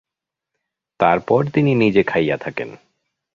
[0.99, 2.69] তারপর তিনি নিজে খাইয়া থাকেন।